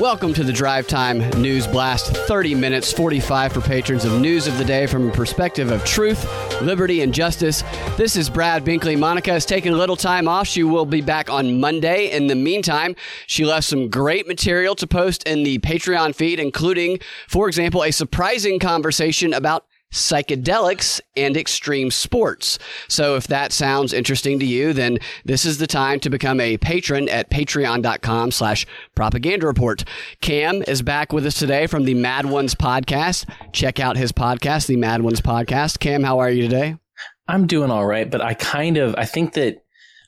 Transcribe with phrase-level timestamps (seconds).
[0.00, 2.16] Welcome to the Drive Time News Blast.
[2.16, 6.24] 30 minutes, 45 for patrons of news of the day from a perspective of truth,
[6.62, 7.64] liberty, and justice.
[7.96, 8.96] This is Brad Binkley.
[8.96, 10.46] Monica has taken a little time off.
[10.46, 12.12] She will be back on Monday.
[12.12, 12.94] In the meantime,
[13.26, 17.90] she left some great material to post in the Patreon feed, including, for example, a
[17.90, 22.58] surprising conversation about psychedelics and extreme sports.
[22.88, 26.58] So if that sounds interesting to you, then this is the time to become a
[26.58, 29.84] patron at patreon.com slash propaganda report.
[30.20, 33.26] Cam is back with us today from the Mad Ones podcast.
[33.52, 35.78] Check out his podcast, the Mad Ones podcast.
[35.78, 36.76] Cam, how are you today?
[37.26, 39.62] I'm doing all right, but I kind of, I think that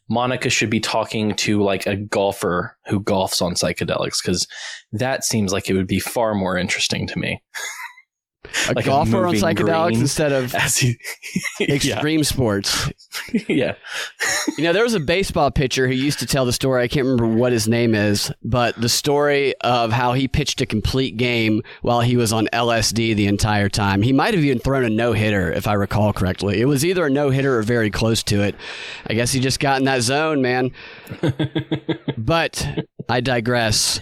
[0.08, 4.46] Monica should be talking to like a golfer who golfs on psychedelics because
[4.92, 7.40] that seems like it would be far more interesting to me.
[8.68, 10.98] a like golfer a on psychedelics instead of he,
[11.60, 12.24] extreme yeah.
[12.24, 12.90] sports.
[13.48, 13.74] yeah.
[14.56, 16.82] you know, there was a baseball pitcher who used to tell the story.
[16.82, 20.66] I can't remember what his name is, but the story of how he pitched a
[20.66, 24.02] complete game while he was on LSD the entire time.
[24.02, 26.60] He might have even thrown a no hitter, if I recall correctly.
[26.60, 28.54] It was either a no hitter or very close to it.
[29.06, 30.72] I guess he just got in that zone, man.
[32.16, 34.00] but I digress.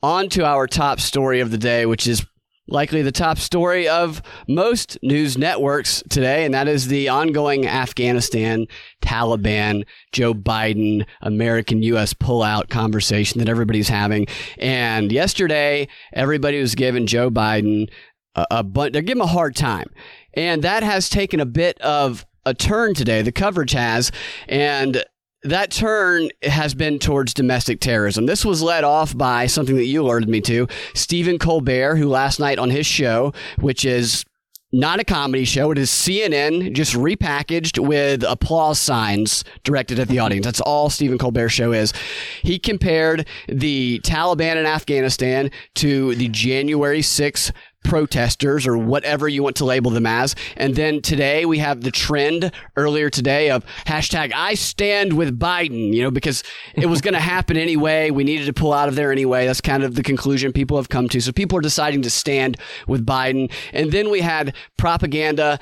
[0.00, 2.24] On to our top story of the day, which is
[2.68, 8.66] likely the top story of most news networks today, and that is the ongoing Afghanistan,
[9.02, 12.14] Taliban, Joe Biden, American U.S.
[12.14, 14.26] pullout conversation that everybody's having.
[14.58, 17.88] And yesterday, everybody was giving Joe Biden
[18.34, 19.88] a, a but they're giving him a hard time,
[20.34, 23.22] and that has taken a bit of a turn today.
[23.22, 24.12] The coverage has,
[24.48, 25.04] and
[25.42, 28.26] that turn has been towards domestic terrorism.
[28.26, 30.66] This was led off by something that you alerted me to.
[30.94, 34.24] Stephen Colbert, who last night on his show, which is
[34.72, 35.70] not a comedy show.
[35.70, 40.44] It is CNN just repackaged with applause signs directed at the audience.
[40.44, 41.94] That's all Stephen Colbert's show is.
[42.42, 47.52] He compared the Taliban in Afghanistan to the January 6th
[47.84, 50.34] protesters or whatever you want to label them as.
[50.56, 55.94] And then today we have the trend earlier today of hashtag I stand with Biden,
[55.94, 56.42] you know, because
[56.74, 58.10] it was going to happen anyway.
[58.10, 59.46] We needed to pull out of there anyway.
[59.46, 61.20] That's kind of the conclusion people have come to.
[61.20, 62.56] So people are deciding to stand
[62.86, 63.50] with Biden.
[63.72, 65.58] And then we had propaganda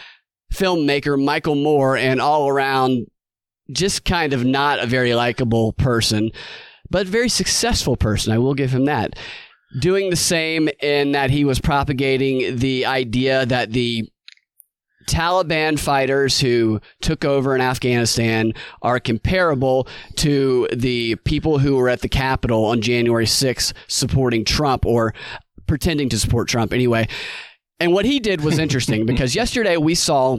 [0.53, 3.07] filmmaker Michael Moore and all around
[3.71, 6.31] just kind of not a very likable person,
[6.89, 8.33] but very successful person.
[8.33, 9.17] I will give him that
[9.81, 14.09] doing the same in that he was propagating the idea that the
[15.07, 22.01] Taliban fighters who took over in Afghanistan are comparable to the people who were at
[22.01, 25.15] the Capitol on January 6th supporting Trump or
[25.67, 27.07] pretending to support Trump anyway.
[27.79, 30.39] And what he did was interesting because yesterday we saw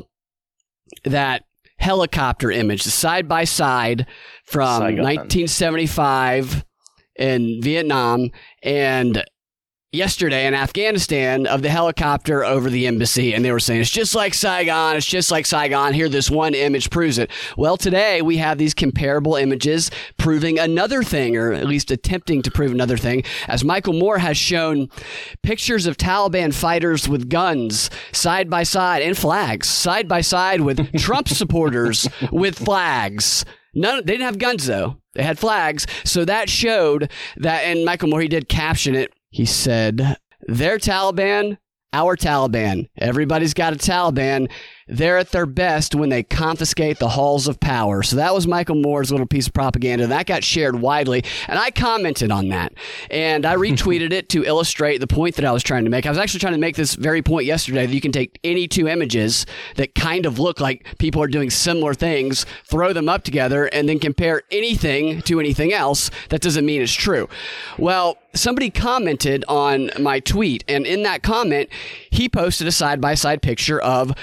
[1.03, 1.43] that
[1.79, 4.05] helicopter image the side by side
[4.43, 5.03] from Saigon.
[5.03, 6.65] 1975
[7.17, 8.31] in Vietnam
[8.63, 9.23] and
[9.93, 13.33] yesterday in Afghanistan of the helicopter over the embassy.
[13.33, 14.97] And they were saying it's just like Saigon.
[14.97, 15.93] It's just like Saigon.
[15.93, 17.31] Here this one image proves it.
[17.55, 22.51] Well today we have these comparable images proving another thing or at least attempting to
[22.51, 24.89] prove another thing as Michael Moore has shown
[25.41, 30.91] pictures of Taliban fighters with guns side by side and flags side by side with
[30.99, 33.45] Trump supporters with flags.
[33.73, 34.97] None, they didn't have guns though.
[35.17, 35.87] They had flags.
[36.05, 39.11] So that showed that, and Michael Moore, he did caption it.
[39.31, 40.17] He said,
[40.47, 41.57] Their Taliban,
[41.91, 42.87] our Taliban.
[42.97, 44.49] Everybody's got a Taliban
[44.87, 48.03] they're at their best when they confiscate the halls of power.
[48.03, 50.07] So that was Michael Moore's little piece of propaganda.
[50.07, 51.23] That got shared widely.
[51.47, 52.73] And I commented on that.
[53.09, 56.05] And I retweeted it to illustrate the point that I was trying to make.
[56.05, 58.67] I was actually trying to make this very point yesterday that you can take any
[58.67, 59.45] two images
[59.75, 63.89] that kind of look like people are doing similar things, throw them up together, and
[63.89, 66.09] then compare anything to anything else.
[66.29, 67.27] That doesn't mean it's true.
[67.77, 71.69] Well, somebody commented on my tweet, and in that comment,
[72.09, 74.13] he posted a side by side picture of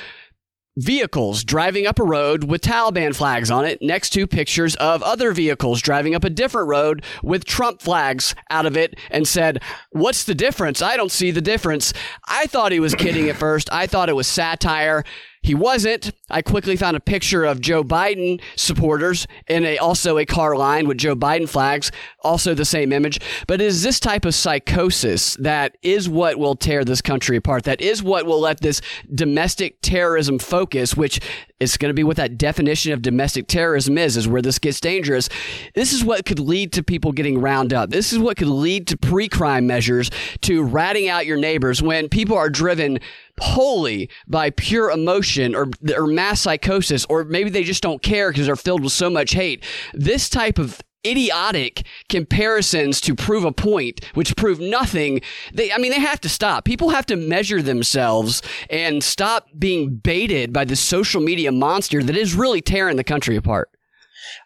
[0.76, 5.32] vehicles driving up a road with Taliban flags on it next to pictures of other
[5.32, 10.24] vehicles driving up a different road with Trump flags out of it and said, What's
[10.24, 10.82] the difference?
[10.82, 11.92] I don't see the difference.
[12.26, 13.72] I thought he was kidding at first.
[13.72, 15.04] I thought it was satire.
[15.44, 16.10] He wasn't.
[16.30, 20.88] I quickly found a picture of Joe Biden supporters and a, also a car line
[20.88, 23.20] with Joe Biden flags, also the same image.
[23.46, 27.64] But it is this type of psychosis that is what will tear this country apart.
[27.64, 28.80] That is what will let this
[29.14, 31.20] domestic terrorism focus, which
[31.60, 34.80] is going to be what that definition of domestic terrorism is, is where this gets
[34.80, 35.28] dangerous.
[35.74, 37.90] This is what could lead to people getting round up.
[37.90, 40.10] This is what could lead to pre crime measures,
[40.40, 42.98] to ratting out your neighbors when people are driven
[43.40, 48.46] wholly by pure emotion or, or mass psychosis, or maybe they just don't care because
[48.46, 49.62] they're filled with so much hate.
[49.92, 55.20] This type of idiotic comparisons to prove a point, which prove nothing.
[55.52, 56.64] They, I mean, they have to stop.
[56.64, 62.16] People have to measure themselves and stop being baited by the social media monster that
[62.16, 63.70] is really tearing the country apart.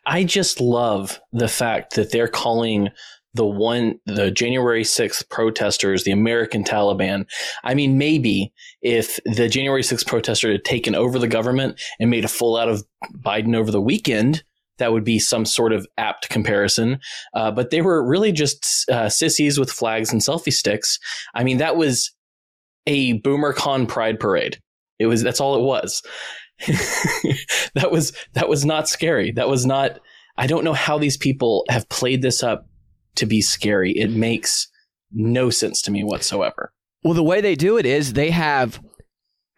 [0.04, 2.88] I just love the fact that they're calling
[3.38, 7.24] the one the January 6th protesters the American Taliban.
[7.62, 8.52] I mean maybe
[8.82, 12.68] if the January 6th protester had taken over the government and made a full out
[12.68, 12.84] of
[13.16, 14.42] Biden over the weekend,
[14.78, 16.98] that would be some sort of apt comparison.
[17.32, 20.98] Uh, but they were really just uh, sissies with flags and selfie sticks.
[21.32, 22.10] I mean, that was
[22.88, 24.58] a BoomerCon pride parade.
[24.98, 26.02] It was that's all it was.
[27.76, 29.30] that was that was not scary.
[29.30, 30.00] That was not.
[30.36, 32.68] I don't know how these people have played this up
[33.16, 33.92] to be scary.
[33.92, 34.68] It makes
[35.12, 36.72] no sense to me whatsoever.
[37.02, 38.80] Well, the way they do it is they have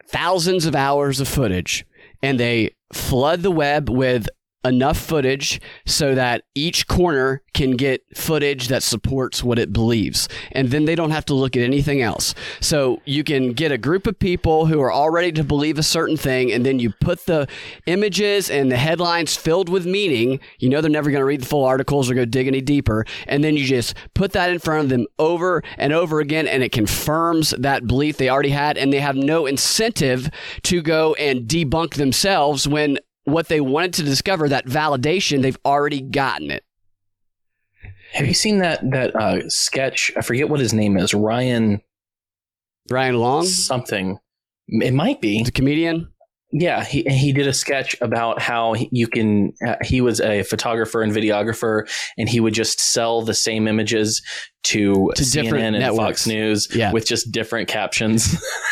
[0.09, 1.87] thousands of hours of footage
[2.23, 4.29] and they flood the web with
[4.65, 10.29] enough footage so that each corner can get footage that supports what it believes.
[10.53, 12.35] And then they don't have to look at anything else.
[12.61, 15.83] So you can get a group of people who are all ready to believe a
[15.83, 17.49] certain thing, and then you put the
[17.87, 20.41] images and the headlines filled with meaning.
[20.59, 23.07] You know they're never going to read the full articles or go dig any deeper.
[23.27, 26.63] And then you just put that in front of them over and over again, and
[26.63, 30.31] it confirms that belief they already had, and they have no incentive
[30.65, 32.99] to go and debunk themselves when
[33.31, 36.65] what they wanted to discover, that validation, they've already gotten it.
[38.13, 40.13] Have you seen that that uh, sketch?
[40.17, 41.15] I forget what his name is.
[41.15, 41.81] Ryan.
[42.91, 43.45] Ryan Long.
[43.45, 44.19] Something.
[44.69, 46.09] It might be the comedian.
[46.53, 49.53] Yeah, he he did a sketch about how you can.
[49.65, 51.89] Uh, he was a photographer and videographer,
[52.19, 54.21] and he would just sell the same images
[54.65, 55.97] to, to CNN and networks.
[55.97, 56.91] Fox News yeah.
[56.93, 58.37] with just different captions.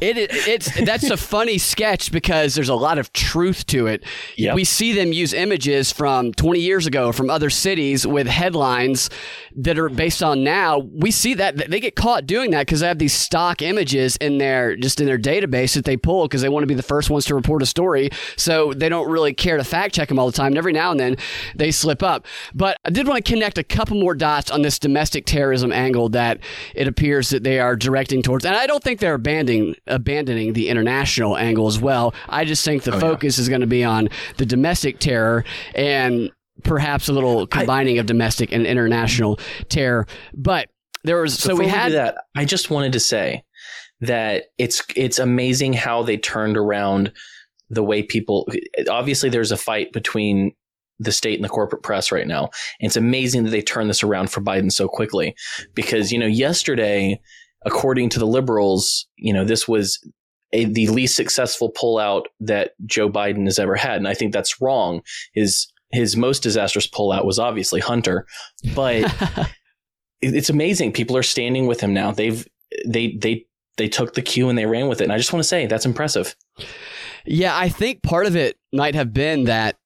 [0.00, 4.04] it, it's that's a funny sketch because there's a lot of truth to it.
[4.36, 4.54] Yep.
[4.54, 9.10] We see them use images from 20 years ago from other cities with headlines
[9.56, 10.78] that are based on now.
[10.78, 14.38] We see that they get caught doing that because they have these stock images in
[14.38, 17.10] their just in their database that they pull because they want to be the first
[17.10, 18.10] ones to report a story.
[18.36, 20.48] So they don't really care to fact check them all the time.
[20.48, 21.16] And every now and then
[21.54, 22.26] they slip up.
[22.54, 26.08] But I did want to connect a couple more dots on this domestic terrorism angle
[26.10, 26.40] that
[26.74, 28.44] it appears that they are directing towards.
[28.44, 32.14] And I don't think they're abandoning abandoning the international angle as well.
[32.28, 33.42] I just think the oh, focus yeah.
[33.42, 35.44] is going to be on the domestic terror
[35.74, 36.30] and
[36.62, 39.38] perhaps a little combining I, of domestic and international
[39.68, 40.06] terror.
[40.32, 40.68] But
[41.02, 42.16] there was so we had we that.
[42.36, 43.44] I just wanted to say
[44.00, 47.12] that it's it's amazing how they turned around
[47.70, 48.48] the way people.
[48.88, 50.52] Obviously, there's a fight between
[50.98, 52.44] the state and the corporate press right now.
[52.80, 55.34] And it's amazing that they turned this around for Biden so quickly
[55.74, 57.20] because you know yesterday
[57.64, 59.98] according to the liberals, you know, this was
[60.52, 64.60] a, the least successful pullout that Joe Biden has ever had, and I think that's
[64.60, 65.02] wrong.
[65.32, 68.26] His his most disastrous pullout was obviously Hunter,
[68.74, 69.04] but
[70.22, 70.92] it's amazing.
[70.92, 72.12] People are standing with him now.
[72.12, 72.46] They've
[72.86, 73.46] they they
[73.76, 75.66] they took the cue and they ran with it, and I just want to say
[75.66, 76.34] that's impressive.
[77.26, 79.76] Yeah, I think part of it might have been that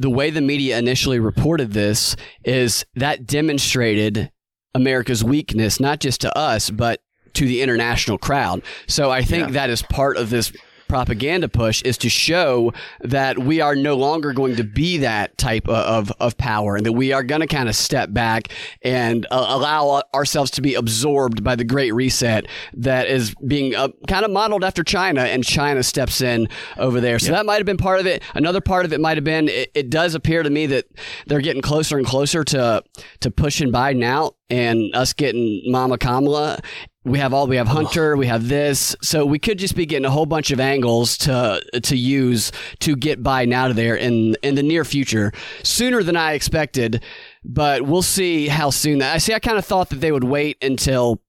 [0.00, 4.30] the way the media initially reported this is that demonstrated
[4.74, 7.00] America's weakness, not just to us, but
[7.34, 8.62] to the international crowd.
[8.86, 9.52] So I think yeah.
[9.52, 10.52] that is part of this
[10.88, 15.68] propaganda push is to show that we are no longer going to be that type
[15.68, 18.48] of, of power and that we are going to kind of step back
[18.82, 23.88] and uh, allow ourselves to be absorbed by the great reset that is being uh,
[24.06, 27.18] kind of modeled after China and China steps in over there.
[27.18, 28.22] So that might have been part of it.
[28.34, 30.86] Another part of it might have been it, it does appear to me that
[31.26, 32.82] they're getting closer and closer to
[33.20, 36.60] to pushing Biden out and us getting Mama Kamala
[37.08, 40.04] we have all we have hunter we have this so we could just be getting
[40.04, 44.36] a whole bunch of angles to to use to get biden out of there in
[44.42, 47.02] in the near future sooner than i expected
[47.44, 50.24] but we'll see how soon that i see i kind of thought that they would
[50.24, 51.20] wait until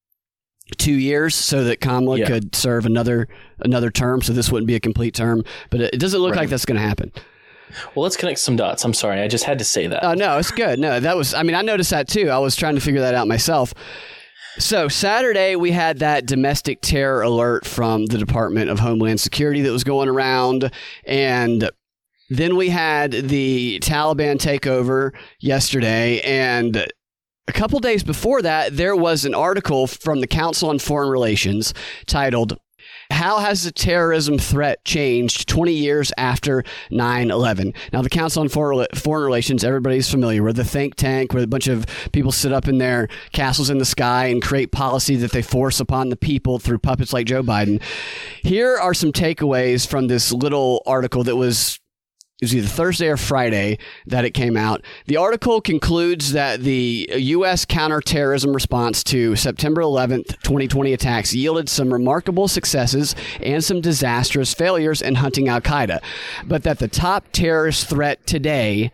[0.77, 2.27] two years so that kamala yeah.
[2.27, 3.27] could serve another
[3.59, 6.41] another term so this wouldn't be a complete term but it, doesn't look right.
[6.41, 7.12] like that's going to happen
[7.93, 8.83] well, let's connect some dots.
[8.83, 10.03] I'm sorry, I just had to say that.
[10.03, 10.79] Oh no, it's good.
[10.79, 11.36] No, that was.
[11.36, 12.29] I mean, I noticed that too.
[12.29, 13.75] I was trying to figure that out myself.
[14.59, 19.71] So Saturday we had that domestic terror alert from the Department of Homeland Security that
[19.71, 20.69] was going around.
[21.05, 21.69] And
[22.29, 26.19] then we had the Taliban takeover yesterday.
[26.21, 26.85] And
[27.47, 31.73] a couple days before that there was an article from the Council on Foreign Relations
[32.05, 32.59] titled
[33.11, 37.73] how has the terrorism threat changed 20 years after 9 11?
[37.91, 41.67] Now, the Council on Foreign Relations, everybody's familiar with the think tank where a bunch
[41.67, 45.41] of people sit up in their castles in the sky and create policy that they
[45.41, 47.81] force upon the people through puppets like Joe Biden.
[48.41, 51.78] Here are some takeaways from this little article that was
[52.41, 54.81] it was either Thursday or Friday that it came out.
[55.08, 57.65] The article concludes that the U.S.
[57.65, 65.01] counterterrorism response to September 11th, 2020 attacks yielded some remarkable successes and some disastrous failures
[65.01, 66.00] in hunting Al Qaeda,
[66.46, 68.91] but that the top terrorist threat today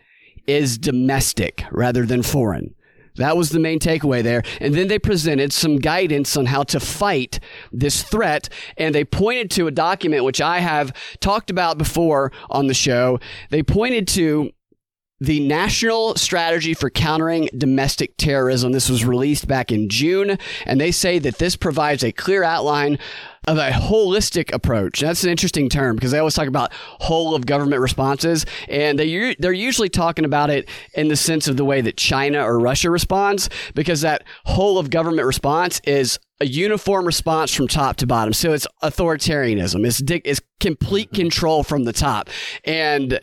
[0.48, 2.75] is domestic rather than foreign.
[3.18, 4.44] That was the main takeaway there.
[4.60, 7.40] And then they presented some guidance on how to fight
[7.72, 8.50] this threat.
[8.78, 13.20] And they pointed to a document which I have talked about before on the show.
[13.50, 14.52] They pointed to
[15.22, 18.74] the National Strategy for Countering Domestic Terrorism.
[18.74, 23.00] This was released back in June, and they say that this provides a clear outline
[23.48, 25.00] of a holistic approach.
[25.00, 29.36] That's an interesting term because they always talk about whole of government responses, and they
[29.40, 32.90] they're usually talking about it in the sense of the way that China or Russia
[32.90, 38.34] responds, because that whole of government response is a uniform response from top to bottom.
[38.34, 39.86] So it's authoritarianism.
[39.86, 42.30] It's it's complete control from the top,
[42.66, 43.20] and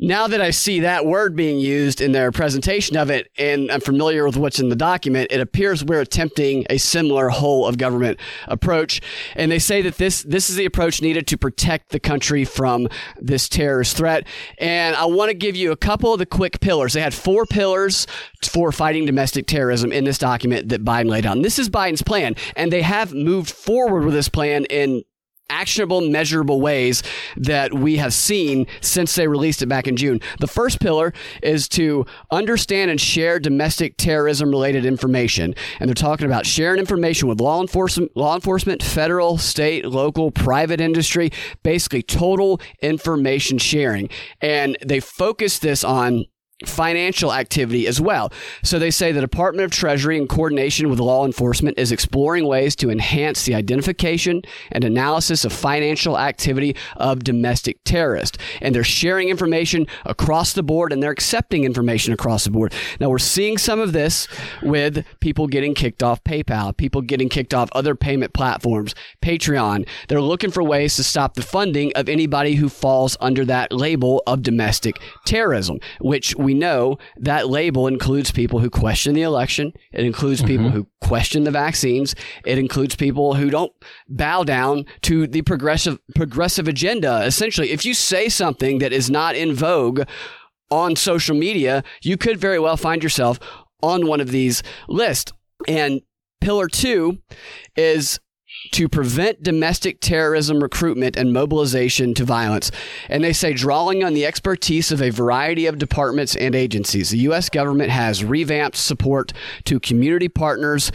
[0.00, 3.80] now that I see that word being used in their presentation of it and I'm
[3.80, 8.18] familiar with what's in the document, it appears we're attempting a similar whole of government
[8.48, 9.02] approach.
[9.36, 12.88] And they say that this, this is the approach needed to protect the country from
[13.18, 14.26] this terrorist threat.
[14.58, 16.94] And I want to give you a couple of the quick pillars.
[16.94, 18.06] They had four pillars
[18.42, 21.40] for fighting domestic terrorism in this document that Biden laid out.
[21.42, 22.36] this is Biden's plan.
[22.56, 25.02] And they have moved forward with this plan in
[25.50, 27.02] actionable, measurable ways
[27.36, 30.20] that we have seen since they released it back in June.
[30.38, 35.54] The first pillar is to understand and share domestic terrorism related information.
[35.78, 40.80] And they're talking about sharing information with law enforcement, law enforcement, federal, state, local, private
[40.80, 41.30] industry,
[41.62, 44.08] basically total information sharing.
[44.40, 46.24] And they focus this on
[46.66, 48.32] financial activity as well.
[48.62, 52.76] So they say the Department of Treasury, in coordination with law enforcement, is exploring ways
[52.76, 58.38] to enhance the identification and analysis of financial activity of domestic terrorists.
[58.60, 62.74] And they're sharing information across the board and they're accepting information across the board.
[62.98, 64.28] Now we're seeing some of this
[64.62, 69.86] with people getting kicked off PayPal, people getting kicked off other payment platforms, Patreon.
[70.08, 74.22] They're looking for ways to stop the funding of anybody who falls under that label
[74.26, 79.72] of domestic terrorism, which we we know that label includes people who question the election.
[79.92, 80.78] It includes people mm-hmm.
[80.78, 82.16] who question the vaccines.
[82.44, 83.72] It includes people who don't
[84.08, 87.22] bow down to the progressive progressive agenda.
[87.24, 90.02] Essentially, if you say something that is not in vogue
[90.72, 93.38] on social media, you could very well find yourself
[93.80, 95.32] on one of these lists.
[95.68, 96.00] And
[96.40, 97.18] pillar two
[97.76, 98.18] is
[98.72, 102.70] to prevent domestic terrorism recruitment and mobilization to violence.
[103.08, 107.18] And they say, drawing on the expertise of a variety of departments and agencies, the
[107.18, 107.48] U.S.
[107.48, 109.32] government has revamped support
[109.64, 110.92] to community partners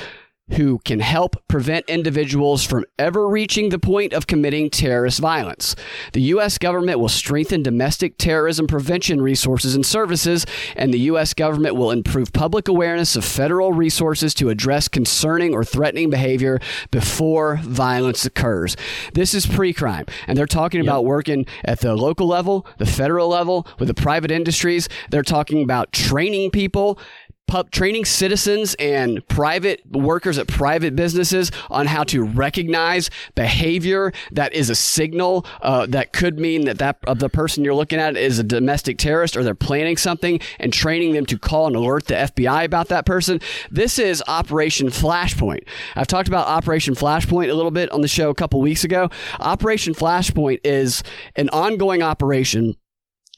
[0.52, 5.76] who can help prevent individuals from ever reaching the point of committing terrorist violence.
[6.14, 6.60] The U.S.
[6.60, 11.34] government will strengthen domestic terrorism prevention resources and services, and the U.S.
[11.34, 16.60] government will improve public awareness of federal resources to address concerning or threatening behavior
[16.92, 18.78] before violence occurs.
[19.14, 20.86] This is pre crime, and they're talking yep.
[20.86, 24.88] about working at the local level, the federal level, with the private industries.
[25.10, 27.00] They're talking about training people
[27.48, 34.54] pub training citizens and private workers at private businesses on how to recognize behavior that
[34.54, 38.18] is a signal uh, that could mean that that of the person you're looking at
[38.18, 42.06] is a domestic terrorist or they're planning something and training them to call and alert
[42.06, 43.40] the FBI about that person.
[43.70, 45.68] This is Operation Flashpoint.
[45.96, 49.10] I've talked about Operation Flashpoint a little bit on the show a couple weeks ago.
[49.40, 51.04] Operation Flashpoint is
[51.36, 52.76] an ongoing operation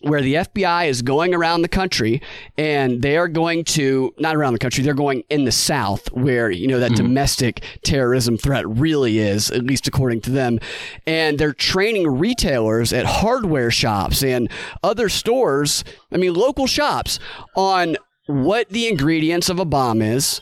[0.02, 2.22] where the FBI is going around the country
[2.58, 6.52] and they are going to not around the country they're going in the south where
[6.52, 7.04] you know that mm-hmm.
[7.08, 10.60] domestic terrorism threat really is at least according to them
[11.08, 14.50] and they're training retailers at hardware shops and
[14.84, 17.20] other stores I mean local shops
[17.56, 20.42] on what the ingredients of a bomb is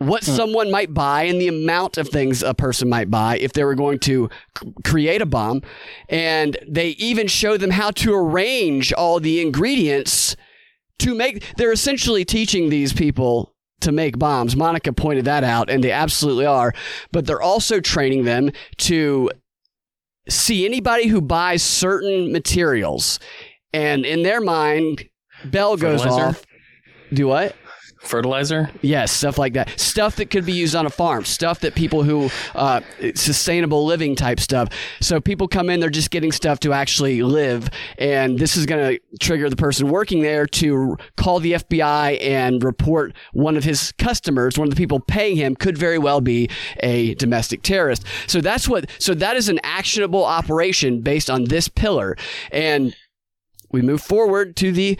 [0.00, 0.32] what hmm.
[0.32, 3.74] someone might buy and the amount of things a person might buy if they were
[3.74, 5.60] going to c- create a bomb.
[6.08, 10.36] And they even show them how to arrange all the ingredients
[11.00, 11.44] to make.
[11.56, 14.56] They're essentially teaching these people to make bombs.
[14.56, 16.72] Monica pointed that out, and they absolutely are.
[17.12, 19.30] But they're also training them to
[20.30, 23.20] see anybody who buys certain materials.
[23.74, 25.04] And in their mind,
[25.44, 26.42] bell goes off.
[27.12, 27.54] Do what?
[28.00, 28.70] Fertilizer?
[28.82, 29.78] Yes stuff like that.
[29.78, 31.24] Stuff that could be used on a farm.
[31.24, 32.80] Stuff that people who uh,
[33.14, 34.68] sustainable living type stuff.
[35.00, 38.96] So people come in they're just getting stuff to actually live and this is going
[38.96, 43.92] to trigger the person working there to call the fbi and report one of his
[43.92, 46.48] customers one of the people paying him could very well be
[46.80, 48.04] a domestic terrorist.
[48.26, 52.16] So that's what so that is an actionable operation based on this pillar.
[52.50, 52.94] And
[53.70, 54.98] we move forward to the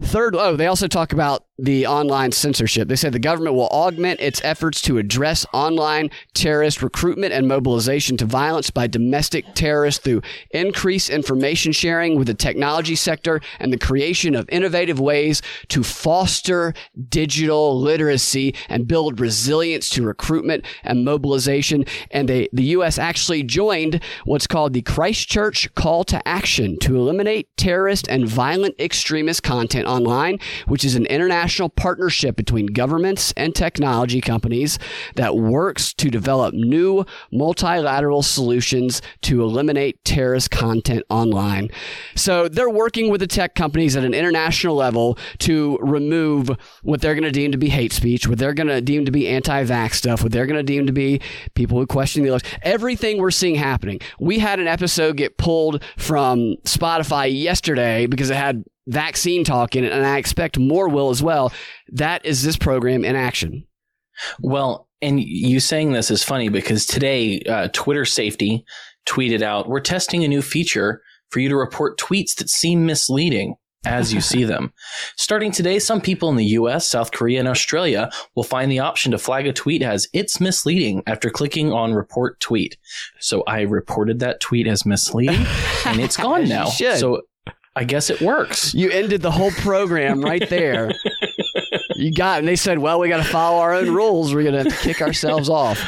[0.00, 2.86] Third, oh, they also talk about the online censorship.
[2.86, 8.16] They said the government will augment its efforts to address online terrorist recruitment and mobilization
[8.18, 10.22] to violence by domestic terrorists through
[10.52, 16.74] increased information sharing with the technology sector and the creation of innovative ways to foster
[17.08, 21.84] digital literacy and build resilience to recruitment and mobilization.
[22.12, 22.98] And they, the U.S.
[22.98, 29.42] actually joined what's called the Christchurch Call to Action to eliminate terrorist and violent extremist
[29.42, 34.78] content online, which is an international partnership between governments and technology companies
[35.16, 41.68] that works to develop new multilateral solutions to eliminate terrorist content online.
[42.14, 46.50] So they're working with the tech companies at an international level to remove
[46.82, 49.10] what they're going to deem to be hate speech, what they're going to deem to
[49.10, 51.20] be anti-vax stuff, what they're going to deem to be
[51.54, 52.58] people who question the election.
[52.62, 54.00] Everything we're seeing happening.
[54.20, 59.84] We had an episode get pulled from Spotify yesterday because it had vaccine talk in
[59.84, 61.52] it, and I expect more will as well.
[61.88, 63.64] That is this program in action.
[64.40, 68.64] Well, and you saying this is funny because today, uh, Twitter safety
[69.06, 73.54] tweeted out, We're testing a new feature for you to report tweets that seem misleading
[73.84, 74.72] as you see them.
[75.16, 79.12] Starting today, some people in the US, South Korea, and Australia will find the option
[79.12, 82.76] to flag a tweet as it's misleading after clicking on report tweet.
[83.20, 85.46] So I reported that tweet as misleading
[85.86, 86.66] and it's gone now.
[86.96, 87.22] So
[87.78, 88.74] I guess it works.
[88.74, 90.90] You ended the whole program right there.
[91.94, 94.34] you got, and they said, "Well, we got to follow our own rules.
[94.34, 95.80] We're going to kick ourselves off."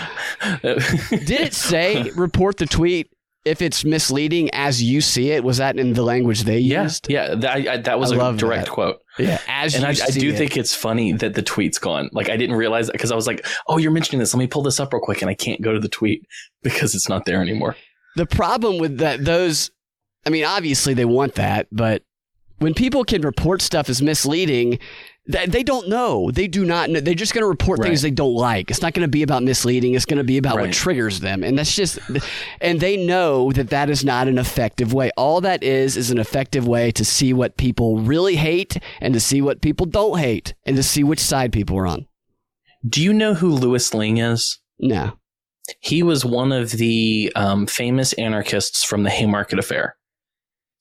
[0.62, 3.10] Did it say report the tweet
[3.44, 5.42] if it's misleading as you see it?
[5.42, 7.10] Was that in the language they used?
[7.10, 8.72] Yeah, that, I, that was I a direct that.
[8.72, 8.98] quote.
[9.18, 10.38] Yeah, as and I, I, do it.
[10.38, 12.08] think it's funny that the tweet's gone.
[12.12, 14.32] Like I didn't realize that because I was like, "Oh, you're mentioning this.
[14.32, 16.24] Let me pull this up real quick," and I can't go to the tweet
[16.62, 17.74] because it's not there anymore.
[18.14, 19.72] The problem with that those
[20.26, 22.02] I mean, obviously they want that, but
[22.58, 24.78] when people can report stuff as misleading,
[25.26, 26.30] they don't know.
[26.30, 27.00] They do not know.
[27.00, 27.86] They're just going to report right.
[27.86, 28.70] things they don't like.
[28.70, 29.94] It's not going to be about misleading.
[29.94, 30.66] It's going to be about right.
[30.66, 31.44] what triggers them.
[31.44, 31.98] And that's just,
[32.60, 35.10] and they know that that is not an effective way.
[35.16, 39.20] All that is, is an effective way to see what people really hate and to
[39.20, 42.06] see what people don't hate and to see which side people are on.
[42.86, 44.58] Do you know who Louis Lingg is?
[44.78, 45.12] No.
[45.78, 49.96] He was one of the um, famous anarchists from the Haymarket Affair.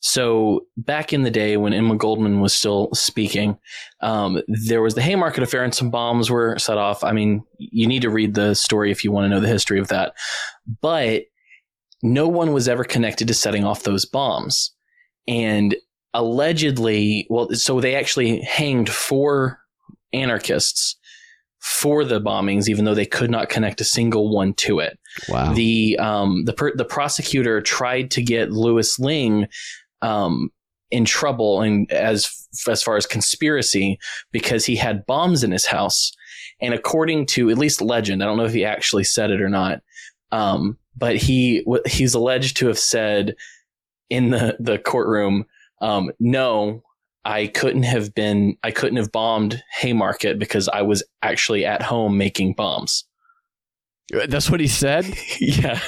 [0.01, 3.57] So back in the day when Emma Goldman was still speaking,
[4.01, 7.03] um, there was the Haymarket affair and some bombs were set off.
[7.03, 9.79] I mean, you need to read the story if you want to know the history
[9.79, 10.13] of that.
[10.81, 11.23] But
[12.01, 14.73] no one was ever connected to setting off those bombs.
[15.27, 15.75] And
[16.13, 19.59] allegedly, well, so they actually hanged four
[20.13, 20.95] anarchists
[21.59, 24.97] for the bombings, even though they could not connect a single one to it.
[25.27, 25.53] Wow.
[25.53, 29.47] The um the per- the prosecutor tried to get Louis Lingg
[30.01, 30.51] um,
[30.91, 33.99] in trouble and as as far as conspiracy
[34.31, 36.11] because he had bombs in his house.
[36.61, 39.49] And according to at least legend, I don't know if he actually said it or
[39.49, 39.81] not,
[40.31, 43.35] um, but he he's alleged to have said
[44.09, 45.45] in the the courtroom,
[45.81, 46.83] um, "No,
[47.23, 52.17] I couldn't have been, I couldn't have bombed Haymarket because I was actually at home
[52.17, 53.05] making bombs."
[54.27, 55.05] That's what he said.
[55.39, 55.79] yeah.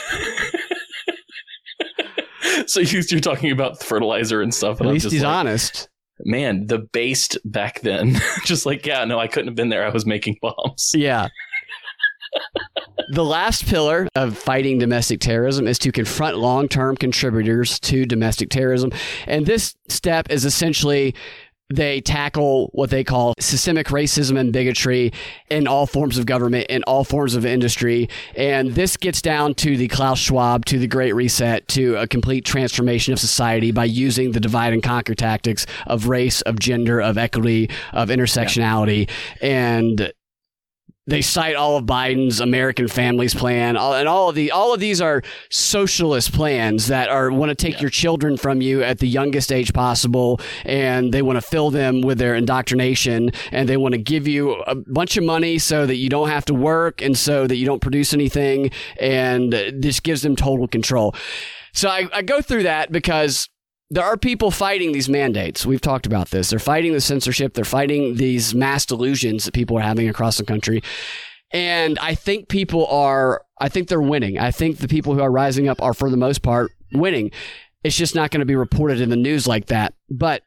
[2.69, 4.79] So you're talking about fertilizer and stuff.
[4.79, 5.89] And At least he's like, honest.
[6.23, 9.85] Man, the based back then, just like, yeah, no, I couldn't have been there.
[9.85, 10.91] I was making bombs.
[10.95, 11.27] Yeah.
[13.09, 18.49] the last pillar of fighting domestic terrorism is to confront long term contributors to domestic
[18.49, 18.91] terrorism.
[19.27, 21.13] And this step is essentially
[21.71, 25.11] they tackle what they call systemic racism and bigotry
[25.49, 28.09] in all forms of government, in all forms of industry.
[28.35, 32.45] And this gets down to the Klaus Schwab, to the Great Reset, to a complete
[32.45, 37.17] transformation of society by using the divide and conquer tactics of race, of gender, of
[37.17, 39.09] equity, of intersectionality.
[39.41, 39.47] Yeah.
[39.47, 40.13] And
[41.07, 45.01] they cite all of Biden's American Families Plan, and all of the all of these
[45.01, 47.81] are socialist plans that are want to take yeah.
[47.81, 52.01] your children from you at the youngest age possible, and they want to fill them
[52.01, 55.95] with their indoctrination, and they want to give you a bunch of money so that
[55.95, 60.21] you don't have to work, and so that you don't produce anything, and this gives
[60.21, 61.15] them total control.
[61.73, 63.49] So I, I go through that because
[63.91, 65.65] there are people fighting these mandates.
[65.65, 66.49] We've talked about this.
[66.49, 67.53] They're fighting the censorship.
[67.53, 70.81] They're fighting these mass delusions that people are having across the country.
[71.51, 74.39] And I think people are, I think they're winning.
[74.39, 77.31] I think the people who are rising up are, for the most part, winning.
[77.83, 79.93] It's just not going to be reported in the news like that.
[80.09, 80.43] But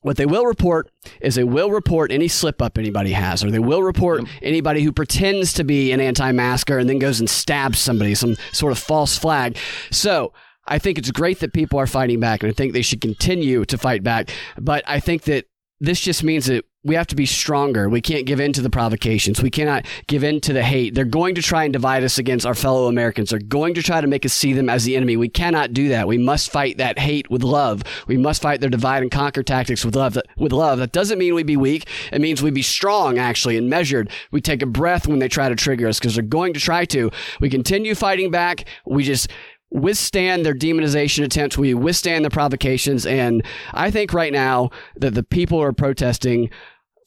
[0.00, 0.90] what they will report
[1.20, 4.92] is they will report any slip up anybody has, or they will report anybody who
[4.92, 8.78] pretends to be an anti masker and then goes and stabs somebody, some sort of
[8.78, 9.58] false flag.
[9.90, 10.32] So,
[10.70, 13.64] I think it's great that people are fighting back, and I think they should continue
[13.64, 14.30] to fight back.
[14.58, 15.46] But I think that
[15.80, 17.88] this just means that we have to be stronger.
[17.90, 19.42] We can't give in to the provocations.
[19.42, 20.94] We cannot give in to the hate.
[20.94, 23.30] They're going to try and divide us against our fellow Americans.
[23.30, 25.16] They're going to try to make us see them as the enemy.
[25.16, 26.08] We cannot do that.
[26.08, 27.82] We must fight that hate with love.
[28.06, 30.16] We must fight their divide and conquer tactics with love.
[30.38, 30.78] With love.
[30.78, 31.86] That doesn't mean we be weak.
[32.12, 34.10] It means we be strong, actually, and measured.
[34.30, 36.86] We take a breath when they try to trigger us because they're going to try
[36.86, 37.10] to.
[37.40, 38.64] We continue fighting back.
[38.86, 39.28] We just
[39.70, 41.56] withstand their demonization attempts.
[41.56, 43.06] We withstand the provocations.
[43.06, 46.50] And I think right now that the people who are protesting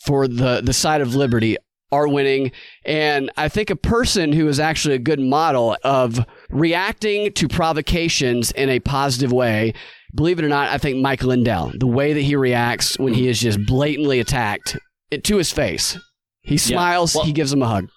[0.05, 1.57] for the, the side of liberty
[1.91, 2.51] are winning.
[2.85, 8.51] And I think a person who is actually a good model of reacting to provocations
[8.51, 9.73] in a positive way,
[10.15, 13.27] believe it or not, I think Mike Lindell, the way that he reacts when he
[13.27, 14.77] is just blatantly attacked
[15.23, 15.97] to his face.
[16.41, 17.19] He smiles, yeah.
[17.19, 17.89] well, he gives him a hug.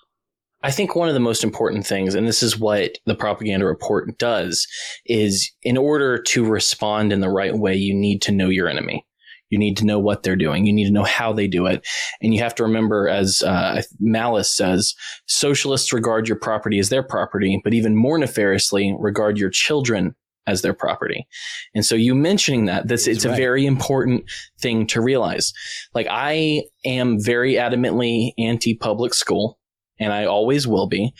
[0.63, 4.19] I think one of the most important things, and this is what the propaganda report
[4.19, 4.67] does,
[5.05, 9.07] is in order to respond in the right way, you need to know your enemy.
[9.51, 10.67] You need to know what they're doing.
[10.67, 11.87] You need to know how they do it.
[12.21, 14.95] And you have to remember, as uh, Malice says,
[15.27, 20.17] socialists regard your property as their property, but even more nefariously, regard your children
[20.49, 21.27] as their property.
[21.75, 23.35] And so you mentioning that, this, it's right.
[23.35, 24.25] a very important
[24.59, 25.53] thing to realize.
[25.95, 29.59] Like I am very adamantly anti public school
[29.99, 31.13] and I always will be.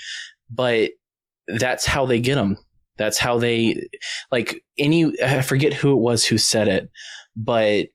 [0.51, 0.91] But
[1.49, 2.57] that's how they get them.
[2.97, 3.89] That's how they
[4.33, 5.13] like any.
[5.23, 6.91] I forget who it was who said it,
[7.37, 7.89] but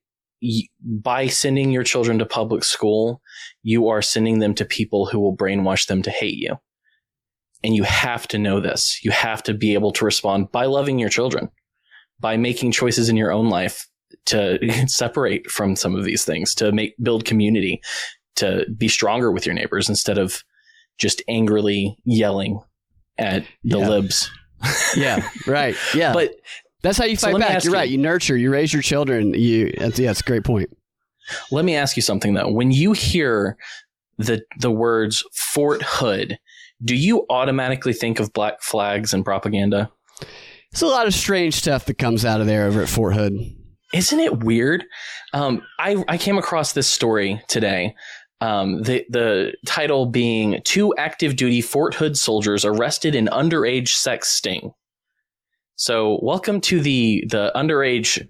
[0.84, 3.22] by sending your children to public school,
[3.64, 6.56] you are sending them to people who will brainwash them to hate you.
[7.64, 9.04] And you have to know this.
[9.04, 11.50] You have to be able to respond by loving your children,
[12.20, 13.88] by making choices in your own life
[14.28, 17.82] to separate from some of these things, to make build community,
[18.38, 20.44] to be stronger with your neighbors instead of
[21.02, 22.62] just angrily yelling
[23.18, 23.90] at the yeah.
[23.90, 24.32] libs.
[24.96, 25.76] yeah, right.
[25.96, 26.14] Yeah.
[26.14, 26.36] But
[26.84, 27.64] that's how you fight so back.
[27.64, 27.90] You're you, right.
[27.90, 29.34] You nurture, you raise your children.
[29.34, 30.70] You that's yeah, that's a great point.
[31.50, 32.50] Let me ask you something though.
[32.50, 33.58] When you hear
[34.20, 36.38] the the words Fort Hood,
[36.86, 39.92] do you automatically think of black flags and propaganda?
[40.72, 43.34] It's a lot of strange stuff that comes out of there over at Fort Hood.
[43.92, 44.86] Isn't it weird?
[45.34, 47.96] Um, I I came across this story today
[48.42, 54.28] um, the the title being two active duty Fort Hood soldiers arrested in underage sex
[54.30, 54.74] sting.
[55.76, 58.28] So welcome to the the underage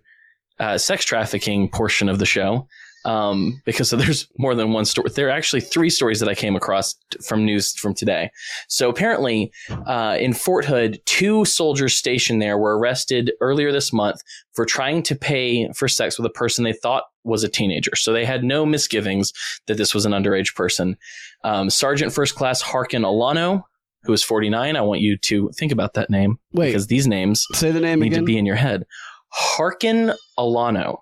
[0.60, 2.68] uh, sex trafficking portion of the show
[3.06, 5.10] um, because so there's more than one story.
[5.14, 8.32] There are actually three stories that I came across t- from news from today.
[8.68, 9.52] So apparently,
[9.88, 14.22] uh, in Fort Hood, two soldiers stationed there were arrested earlier this month
[14.54, 17.96] for trying to pay for sex with a person they thought was a teenager.
[17.96, 19.34] So they had no misgivings
[19.68, 20.98] that this was an underage person.
[21.44, 23.64] Um, Sergeant First Class Harkin Alano,
[24.04, 24.76] who is 49.
[24.76, 28.00] I want you to think about that name Wait, because these names say the name
[28.00, 28.20] need again?
[28.20, 28.86] to be in your head.
[29.30, 31.00] Harkin Alano.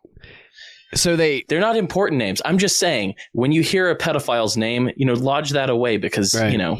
[0.96, 2.42] So they they're not important names.
[2.46, 6.34] I'm just saying when you hear a pedophile's name, you know, lodge that away because
[6.34, 6.52] right.
[6.52, 6.78] you know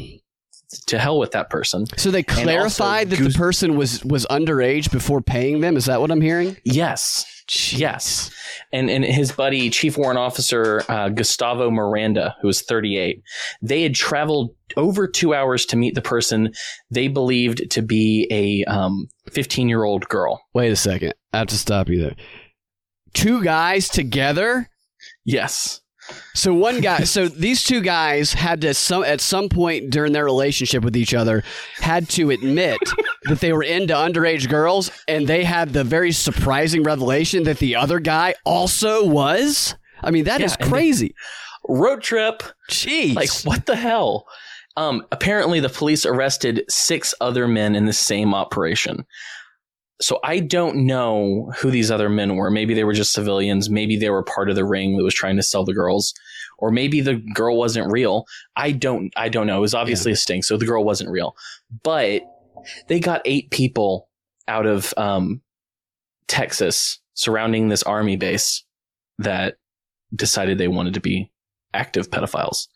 [0.86, 1.86] to hell with that person.
[1.96, 5.76] So they clarified that Goose- the person was was underage before paying them.
[5.76, 6.56] Is that what I'm hearing?
[6.64, 7.26] Yes.
[7.48, 7.78] Jeez.
[7.78, 8.30] Yes.
[8.72, 13.22] And and his buddy, Chief Warrant Officer uh, Gustavo Miranda, who was 38,
[13.60, 16.52] they had traveled over two hours to meet the person
[16.90, 20.40] they believed to be a um, 15 year old girl.
[20.54, 21.14] Wait a second.
[21.32, 22.14] I have to stop you there
[23.12, 24.68] two guys together?
[25.24, 25.80] Yes.
[26.34, 30.24] So one guy, so these two guys had to some at some point during their
[30.24, 31.42] relationship with each other
[31.76, 32.78] had to admit
[33.24, 37.76] that they were into underage girls, and they had the very surprising revelation that the
[37.76, 39.74] other guy also was.
[40.02, 41.14] I mean, that yeah, is crazy.
[41.68, 42.42] Road trip.
[42.70, 43.14] Jeez.
[43.14, 44.26] Like what the hell?
[44.76, 49.04] Um, apparently, the police arrested six other men in the same operation
[50.00, 52.50] so I don't know who these other men were.
[52.50, 53.68] Maybe they were just civilians.
[53.68, 56.14] Maybe they were part of the ring that was trying to sell the girls,
[56.58, 58.26] or maybe the girl wasn't real.
[58.56, 59.12] I don't.
[59.16, 59.58] I don't know.
[59.58, 60.14] It was obviously yeah.
[60.14, 61.36] a sting, so the girl wasn't real.
[61.82, 62.22] But
[62.88, 64.08] they got eight people
[64.48, 65.42] out of um,
[66.28, 68.64] Texas surrounding this army base
[69.18, 69.56] that
[70.14, 71.30] decided they wanted to be
[71.74, 72.68] active pedophiles.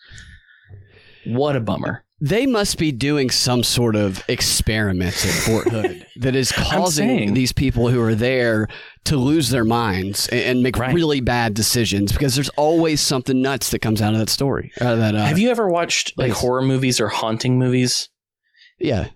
[1.25, 6.37] What a bummer they must be doing some sort of experiments at Fort Hood that
[6.37, 8.69] is causing these people who are there
[9.05, 10.95] to lose their minds and, make right.
[10.95, 14.73] really bad decisions because there's always something nuts that comes out of that story.
[14.81, 18.09] Out of that, uh, Have you ever watched like horror movies or haunting movies?
[18.79, 19.09] Yeah.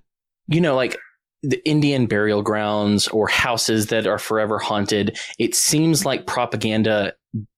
[0.49, 0.99] You know, like
[1.43, 5.19] the Indian burial grounds or houses that are forever haunted.
[5.39, 7.15] It seems like propaganda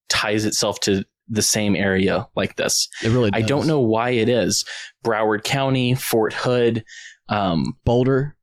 [0.08, 2.88] ties itself to the same area like this.
[3.02, 3.42] It really does.
[3.42, 4.64] I don't know why it is.
[5.04, 6.84] Broward County, Fort Hood,
[7.28, 8.36] um, Boulder,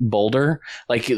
[0.00, 1.10] Boulder, like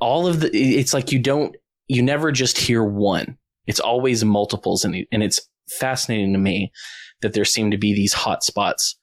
[0.00, 1.54] all of the it's like you don't
[1.88, 3.36] you never just hear one.
[3.66, 6.72] It's always multiples and and it's fascinating to me
[7.20, 8.98] that there seem to be these hot spots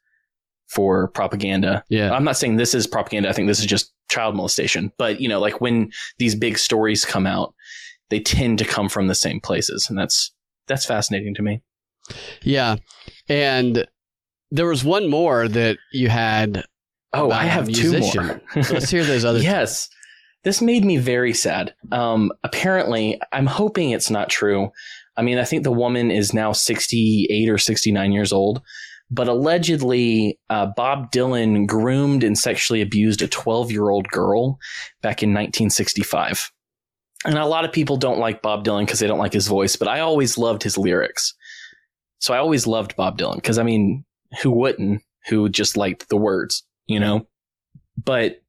[0.68, 1.84] for propaganda.
[1.90, 2.12] Yeah.
[2.12, 3.30] I'm not saying this is propaganda.
[3.30, 4.92] I think this is just child molestation.
[4.98, 7.56] But, you know, like when these big stories come out,
[8.10, 9.88] they tend to come from the same places.
[9.90, 10.32] And that's,
[10.70, 11.62] that's fascinating to me.
[12.42, 12.78] Yeah.
[13.28, 13.86] And
[14.52, 16.64] there was one more that you had.
[17.12, 18.42] Oh, I have two more.
[18.64, 19.40] So let's hear those other.
[19.40, 19.90] yes.
[20.46, 21.74] This made me very sad.
[21.92, 24.72] Um, apparently, I'm hoping it's not true.
[25.18, 28.62] I mean, I think the woman is now 68 or 69 years old,
[29.12, 34.58] but allegedly, uh, Bob Dylan groomed and sexually abused a 12 year old girl
[35.02, 36.52] back in 1965.
[37.26, 39.76] And a lot of people don't like Bob Dylan because they don't like his voice,
[39.76, 41.34] but I always loved his lyrics.
[42.20, 44.06] So I always loved Bob Dylan because, I mean,
[44.42, 45.02] who wouldn't?
[45.28, 47.28] Who just liked the words, you know?
[48.02, 48.42] But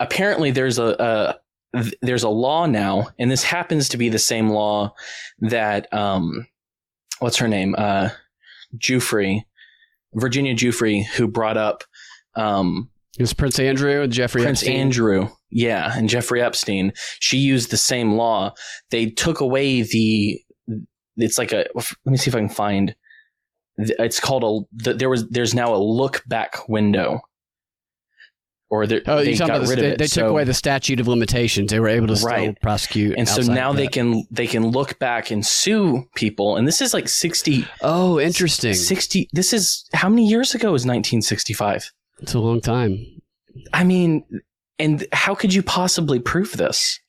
[0.00, 1.36] apparently there's a,
[1.74, 4.94] a there's a law now, and this happens to be the same law
[5.40, 6.46] that um,
[7.18, 8.08] what's her name, uh,
[8.78, 9.42] Giuffre,
[10.14, 11.84] Virginia Giuffre, who brought up
[12.36, 14.76] um, It was Prince Andrew and Jeffrey Prince Epstein.
[14.80, 16.92] Andrew, yeah, and Jeffrey Epstein.
[17.20, 18.54] She used the same law.
[18.90, 20.40] They took away the.
[21.16, 21.66] It's like a.
[21.74, 22.94] Let me see if I can find.
[23.76, 24.92] It's called a.
[24.94, 25.28] There was.
[25.28, 27.20] There's now a look back window.
[28.70, 29.00] Or Oh, they
[29.34, 29.98] got about the, rid of it.
[29.98, 31.70] they took away the statute of limitations.
[31.70, 32.60] They were able to still Right.
[32.60, 33.16] prosecute.
[33.16, 36.92] and so now they can they can look back and sue people and this is
[36.92, 38.74] like 60 Oh, interesting.
[38.74, 42.96] 60 this is how many years ago is 1965 It's a long time.
[43.72, 44.24] i mean
[44.78, 47.00] and how could you possibly prove this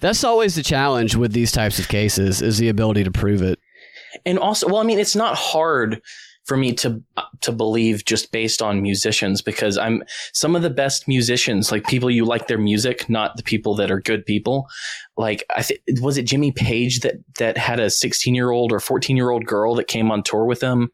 [0.00, 3.58] That's always the challenge with these types of cases is the ability to prove it.
[4.24, 6.00] and also well i mean it's not hard
[6.44, 7.02] for me to
[7.40, 12.10] to believe just based on musicians because i'm some of the best musicians like people
[12.10, 14.66] you like their music not the people that are good people
[15.16, 18.78] like i think was it jimmy page that that had a 16 year old or
[18.80, 20.90] 14 year old girl that came on tour with him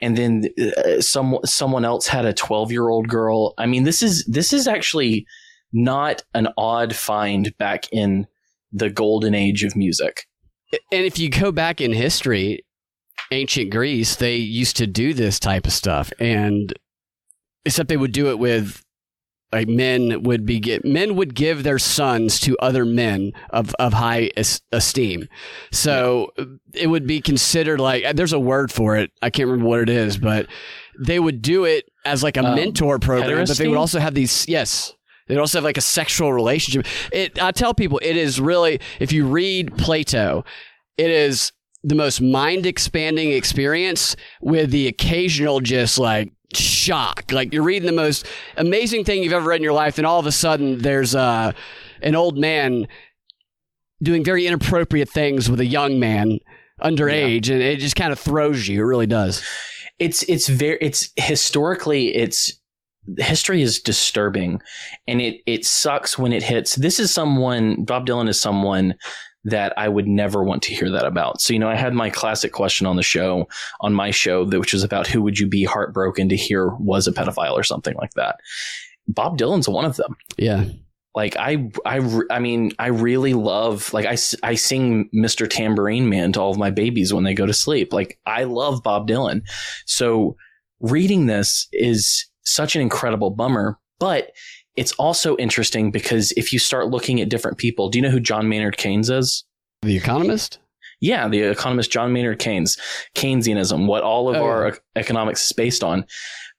[0.00, 3.54] and then uh, some someone else had a 12 year old girl.
[3.58, 5.26] I mean this is this is actually
[5.72, 8.26] not an odd find back in
[8.72, 10.26] the golden age of music.
[10.92, 12.64] And if you go back in history,
[13.30, 16.72] ancient Greece, they used to do this type of stuff, and
[17.64, 18.84] except they would do it with
[19.52, 23.92] like men would be get, men would give their sons to other men of of
[23.92, 25.28] high es- esteem.
[25.70, 26.32] So
[26.74, 29.10] it would be considered like there's a word for it.
[29.22, 30.46] I can't remember what it is, but
[30.98, 34.14] they would do it as like a Um, mentor program, but they would also have
[34.14, 34.92] these yes.
[35.28, 36.86] They'd also have like a sexual relationship.
[37.12, 40.44] It, I tell people, it is really, if you read Plato,
[40.96, 41.50] it is
[41.82, 47.30] the most mind expanding experience with the occasional just like shock.
[47.32, 50.18] Like you're reading the most amazing thing you've ever read in your life, and all
[50.20, 51.52] of a sudden there's uh,
[52.02, 52.86] an old man
[54.02, 56.38] doing very inappropriate things with a young man
[56.82, 58.80] underage, and it just kind of throws you.
[58.80, 59.42] It really does.
[59.98, 62.52] it's it's very it's historically it's
[63.18, 64.60] history is disturbing
[65.06, 68.94] and it it sucks when it hits this is someone bob dylan is someone
[69.46, 72.10] that i would never want to hear that about so you know i had my
[72.10, 73.48] classic question on the show
[73.80, 77.06] on my show that which was about who would you be heartbroken to hear was
[77.06, 78.36] a pedophile or something like that
[79.08, 80.64] bob dylan's one of them Yeah.
[81.14, 81.98] like I, I,
[82.30, 85.48] I mean, I really love like I, I sing Mr.
[85.48, 87.92] Tambourine Man to all of my babies when they go to sleep.
[87.92, 89.40] Like I love Bob Dylan.
[89.86, 90.36] So
[90.80, 94.32] reading this is such an incredible bummer, but
[94.76, 98.20] it's also interesting because if you start looking at different people, do you know who
[98.20, 99.44] John Maynard Keynes is?
[99.82, 100.58] The Economist?
[101.00, 102.78] Yeah, the economist John Maynard Keynes,
[103.14, 104.74] Keynesianism, what all of Oh, our yeah.
[104.96, 106.06] economics is based on.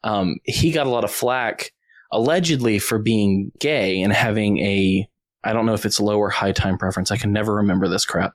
[0.04, 1.72] Um, he got a lot of flack
[2.12, 5.08] allegedly for being gay and having a,
[5.44, 7.10] I don't know if it's low or high time preference.
[7.10, 8.34] I can never remember this crap.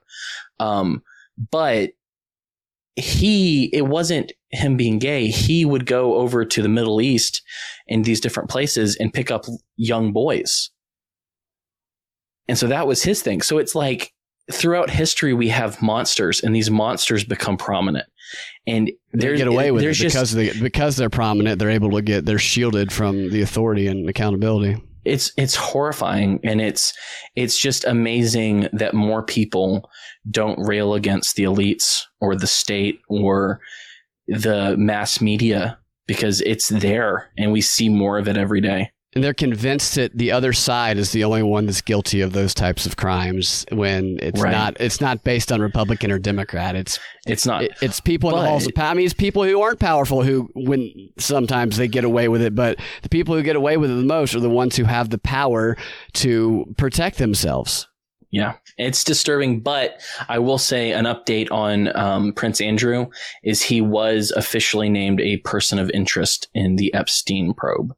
[0.59, 1.01] Um,
[1.51, 1.91] but
[2.95, 5.27] he, it wasn't him being gay.
[5.27, 7.41] He would go over to the Middle East
[7.87, 10.69] in these different places and pick up young boys.
[12.47, 13.41] And so that was his thing.
[13.41, 14.13] So it's like,
[14.51, 18.05] throughout history we have monsters and these monsters become prominent
[18.67, 21.59] and They get away with it there's just because they, because they're prominent.
[21.59, 24.83] They're able to get they're shielded from the authority and accountability.
[25.05, 26.93] it's it's horrifying and it's
[27.35, 29.89] it's just amazing that more people
[30.29, 33.59] don't rail against the elites or the state or
[34.27, 39.23] the mass media because it's there and we see more of it every day and
[39.23, 42.87] they're convinced that the other side is the only one that's guilty of those types
[42.87, 44.51] of crimes when it's Right.
[44.51, 46.75] not it's not based on Republican or Democrat.
[46.75, 47.61] It's It's not.
[47.63, 48.87] it- it's people in the halls of power.
[48.89, 52.55] I mean, it's people who aren't powerful who when sometimes they get away with it,
[52.55, 55.11] but the people who get away with it the most are the ones who have
[55.11, 55.77] the power
[56.13, 57.87] to protect themselves.
[58.33, 63.05] Yeah, it's disturbing, but I will say an update on um, Prince Andrew
[63.43, 67.95] is he was officially named a person of interest in the Epstein probe.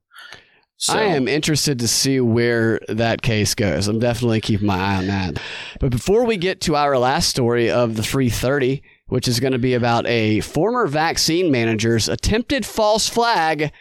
[0.75, 3.87] So, I am interested to see where that case goes.
[3.87, 5.39] I'm definitely keeping my eye on that.
[5.79, 9.53] But before we get to our last story of the free 30, which is going
[9.53, 13.71] to be about a former vaccine manager's attempted false flag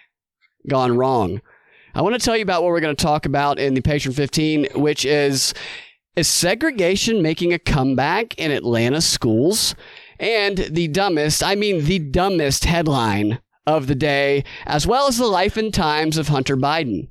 [0.69, 1.41] gone wrong.
[1.97, 4.15] I want to tell you about what we're going to talk about in the Patreon
[4.15, 5.53] 15, which is
[6.17, 9.75] is segregation making a comeback in Atlanta schools?
[10.19, 15.27] And the dumbest, I mean the dumbest headline of the day, as well as the
[15.27, 17.09] life and times of Hunter Biden.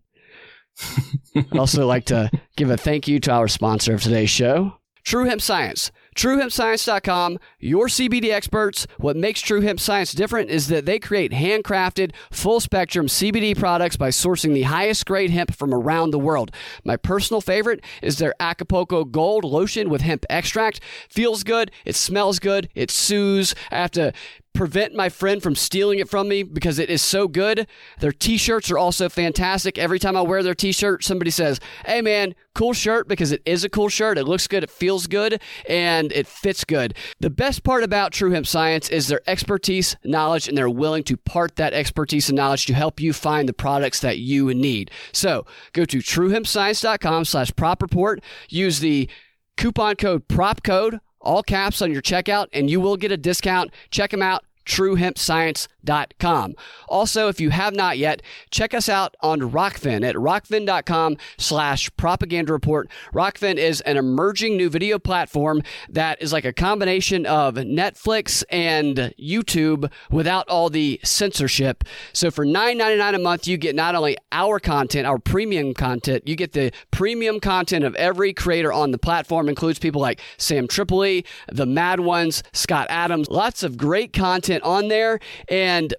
[1.36, 5.26] I'd also like to give a thank you to our sponsor of today's show, True
[5.26, 5.92] Hemp Science.
[6.14, 8.88] TrueHempScience.com, your CBD experts.
[8.98, 13.98] What makes True Hemp Science different is that they create handcrafted, full spectrum CBD products
[13.98, 16.52] by sourcing the highest grade hemp from around the world.
[16.84, 20.80] My personal favorite is their Acapulco Gold lotion with hemp extract.
[21.10, 23.56] Feels good, it smells good, it soothes.
[23.72, 24.14] I have to
[24.54, 27.68] prevent my friend from stealing it from me because it is so good.
[28.00, 29.78] Their t-shirts are also fantastic.
[29.78, 33.64] Every time I wear their t-shirt, somebody says, "Hey man, cool shirt" because it is
[33.64, 34.18] a cool shirt.
[34.18, 36.96] It looks good, it feels good, and it fits good.
[37.20, 41.18] The best part about True Hemp Science is their expertise, knowledge, and they're willing to
[41.18, 44.92] part that expertise and knowledge to help you find the products that you need.
[45.12, 48.22] So, go to truehempscience.com slash prop report.
[48.50, 49.10] Use the
[49.58, 53.72] coupon code prop code all caps on your checkout and you will get a discount.
[53.90, 56.56] Check them out truehempscience.com
[56.88, 62.54] also if you have not yet check us out on Rokfin at rokfin.com slash propaganda
[62.54, 62.90] report.
[63.14, 69.14] Rokfin is an emerging new video platform that is like a combination of netflix and
[69.20, 71.84] youtube without all the censorship.
[72.14, 76.36] So for $9.99 a month you get not only our content our premium content you
[76.36, 79.50] get the premium content of every creator on the platform.
[79.50, 83.30] Includes people like sam tripoli the mad ones scott adams.
[83.30, 85.94] Lots of great content on there and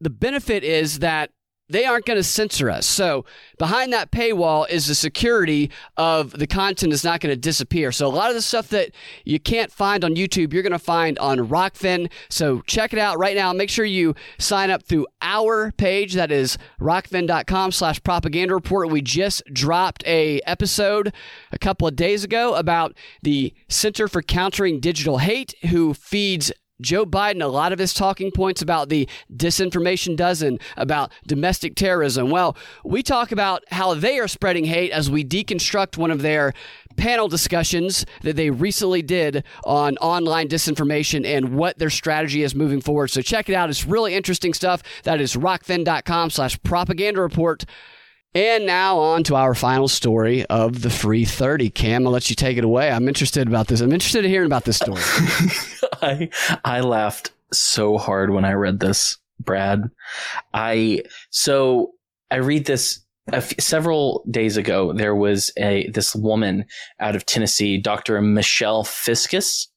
[0.00, 1.30] the benefit is that
[1.68, 2.84] they aren't going to censor us.
[2.84, 3.24] So
[3.58, 7.90] behind that paywall is the security of the content is not going to disappear.
[7.90, 8.90] So a lot of the stuff that
[9.24, 12.10] you can't find on YouTube, you're going to find on Rokfin.
[12.28, 13.52] So check it out right now.
[13.54, 16.12] Make sure you sign up through our page.
[16.12, 18.90] That is rokfin.com slash propaganda report.
[18.90, 21.14] We just dropped a episode
[21.50, 27.06] a couple of days ago about the Center for Countering Digital Hate who feeds Joe
[27.06, 32.30] Biden, a lot of his talking points about the disinformation dozen, about domestic terrorism.
[32.30, 36.52] Well, we talk about how they are spreading hate as we deconstruct one of their
[36.96, 42.80] panel discussions that they recently did on online disinformation and what their strategy is moving
[42.80, 43.08] forward.
[43.08, 43.70] So check it out.
[43.70, 44.82] It's really interesting stuff.
[45.04, 47.64] That is rokfin.com slash propaganda report.
[48.34, 51.70] And now on to our final story of the free 30.
[51.70, 52.90] Cam, I'll let you take it away.
[52.90, 53.80] I'm interested about this.
[53.80, 55.00] I'm interested in hearing about this story.
[56.02, 56.28] I
[56.64, 59.88] I laughed so hard when I read this, Brad.
[60.52, 61.92] I so
[62.30, 63.04] I read this
[63.58, 64.92] several days ago.
[64.92, 66.64] There was a this woman
[67.00, 68.20] out of Tennessee, Dr.
[68.20, 69.68] Michelle Fiscus.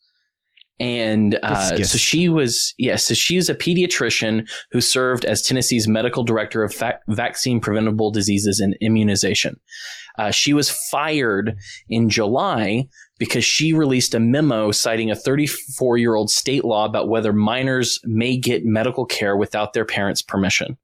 [0.80, 6.24] And uh, so she was, yes, so she's a pediatrician who served as Tennessee's medical
[6.24, 9.60] director of vac- vaccine preventable diseases and immunization.
[10.20, 11.56] Uh, she was fired
[11.90, 12.88] in July
[13.20, 18.00] because she released a memo citing a 34 year old state law about whether minors
[18.04, 20.78] may get medical care without their parents' permission.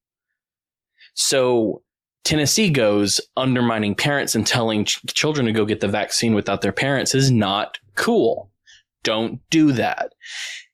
[1.15, 1.83] So
[2.23, 6.71] Tennessee goes undermining parents and telling ch- children to go get the vaccine without their
[6.71, 8.49] parents is not cool.
[9.03, 10.13] Don't do that.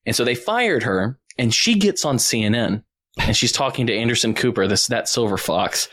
[0.05, 2.83] And so they fired her and she gets on CNN
[3.19, 5.89] and she's talking to Anderson Cooper, this that silver fox,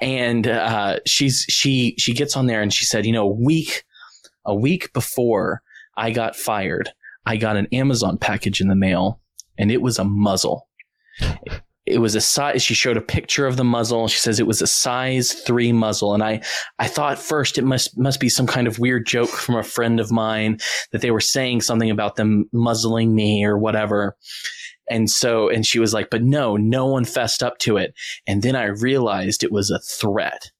[0.00, 3.84] and uh, she's she she gets on there and she said, you know, a week
[4.44, 5.62] a week before
[5.96, 6.90] I got fired,
[7.26, 9.20] I got an Amazon package in the mail,
[9.58, 10.68] and it was a muzzle.
[11.92, 12.62] It was a size.
[12.62, 14.08] She showed a picture of the muzzle.
[14.08, 16.42] She says it was a size three muzzle, and I,
[16.78, 20.00] I thought first it must must be some kind of weird joke from a friend
[20.00, 20.58] of mine
[20.90, 24.16] that they were saying something about them muzzling me or whatever.
[24.90, 27.94] And so, and she was like, but no, no one fessed up to it.
[28.26, 30.50] And then I realized it was a threat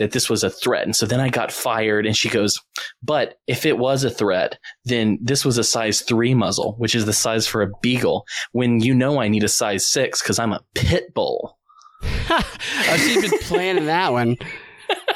[0.00, 0.84] that this was a threat.
[0.84, 2.58] And so then I got fired and she goes,
[3.02, 7.04] but if it was a threat, then this was a size three muzzle, which is
[7.04, 10.54] the size for a beagle when you know I need a size six because I'm
[10.54, 11.58] a pit bull.
[12.02, 14.38] oh, she's been planning that one.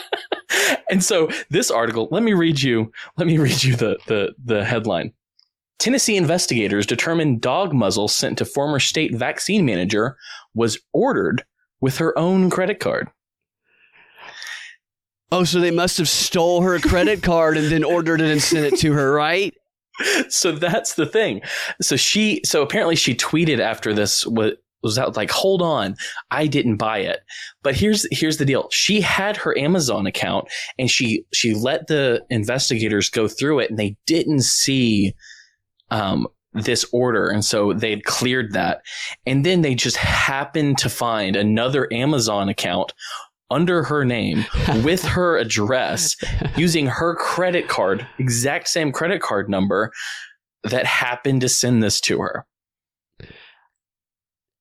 [0.91, 2.93] and so this article, let me read you.
[3.17, 5.15] Let me read you the the the headline.
[5.79, 10.19] Tennessee investigators determined dog muzzle sent to former state vaccine manager
[10.55, 11.43] was ordered
[11.81, 13.09] with her own credit card.
[15.35, 18.73] Oh, so they must have stole her credit card and then ordered it and sent
[18.73, 19.53] it to her, right?
[20.29, 21.41] So that's the thing.
[21.83, 25.97] So she, so apparently she tweeted after this what was out like, hold on,
[26.31, 27.19] I didn't buy it.
[27.65, 28.69] But here's here's the deal.
[28.71, 30.47] She had her Amazon account
[30.79, 35.15] and she she let the investigators go through it and they didn't see
[35.91, 38.83] um this order and so they'd cleared that
[39.27, 42.93] and then they just happened to find another Amazon account
[43.55, 44.45] under her name
[44.83, 46.17] with her address
[46.57, 49.93] using her credit card exact same credit card number
[50.65, 52.45] that happened to send this to her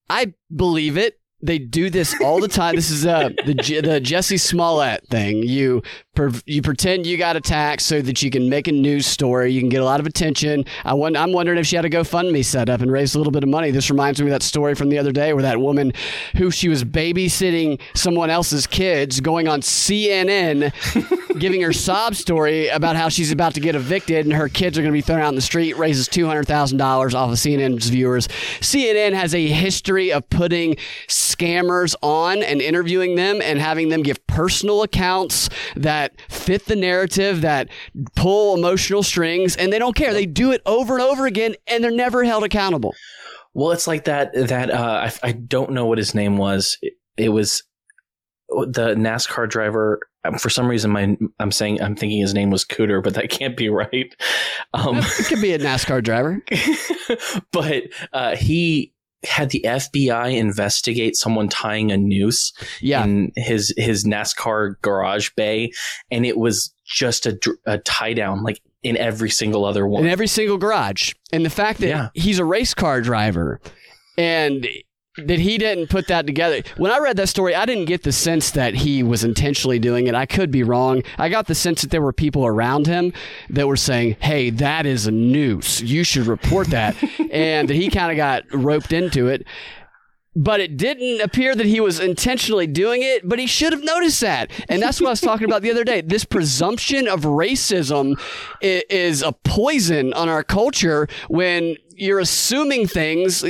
[0.10, 1.20] I believe it.
[1.44, 2.76] They do this all the time.
[2.76, 5.44] this is uh, the the Jussie Smollett thing.
[5.44, 5.84] You
[6.16, 9.52] per, you pretend you got attacked so that you can make a news story.
[9.52, 10.66] You can get a lot of attention.
[10.86, 13.32] I wonder, I'm wondering if she had a GoFundMe set up and raised a little
[13.32, 13.72] bit of money.
[13.72, 15.92] This reminds me of that story from the other day where that woman
[16.38, 20.72] who she was babysitting someone else's kids going on CNN
[21.40, 24.82] giving her sob story about how she's about to get evicted and her kids are
[24.82, 28.28] going to be thrown out in the street raises $200,000 off of CNN's viewers.
[28.60, 30.76] CNN has a history of putting
[31.36, 37.42] scammers on and interviewing them and having them give personal accounts that fit the narrative,
[37.42, 37.70] that
[38.16, 40.14] pull emotional strings, and they don't care.
[40.14, 42.94] They do it over and over again and they're never held accountable.
[43.54, 46.78] Well, it's like that, that, uh, I, I don't know what his name was.
[46.82, 47.64] It, it was
[48.50, 52.66] the NASCAR driver um, for some reason my I'm saying I'm thinking his name was
[52.66, 54.14] Cooter, but that can't be right.
[54.74, 56.42] Um, it could be a NASCAR driver,
[57.52, 58.93] but uh, he
[59.24, 63.04] had the FBI investigate someone tying a noose yeah.
[63.04, 65.72] in his his NASCAR garage bay,
[66.12, 70.10] and it was just a, a tie down like in every single other one in
[70.10, 72.10] every single garage, and the fact that yeah.
[72.14, 73.62] he's a race car driver
[74.18, 74.68] and
[75.18, 76.62] that he didn't put that together.
[76.78, 80.08] When I read that story, I didn't get the sense that he was intentionally doing
[80.08, 80.16] it.
[80.16, 81.04] I could be wrong.
[81.18, 83.14] I got the sense that there were people around him
[83.50, 85.82] that were saying, "Hey, that is a noose.
[85.82, 86.96] You should report that,"
[87.32, 89.46] and that he kind of got roped into it
[90.36, 94.22] but it didn't appear that he was intentionally doing it, but he should have noticed
[94.22, 94.50] that.
[94.68, 96.02] And that's what I was talking about the other day.
[96.02, 98.20] This presumption of racism
[98.62, 103.44] is a poison on our culture when you're assuming things.